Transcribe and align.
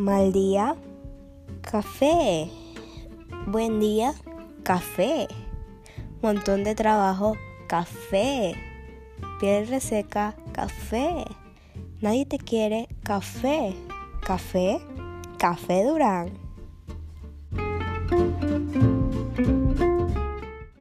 Mal 0.00 0.32
día, 0.32 0.76
café. 1.60 2.50
Buen 3.46 3.80
día, 3.80 4.14
café. 4.62 5.28
Montón 6.22 6.64
de 6.64 6.74
trabajo, 6.74 7.36
café. 7.66 8.54
Piel 9.40 9.68
reseca, 9.68 10.36
café. 10.52 11.26
Nadie 12.00 12.24
te 12.24 12.38
quiere, 12.38 12.88
café. 13.02 13.76
Café, 14.22 14.80
café 15.36 15.84
Durán. 15.84 16.30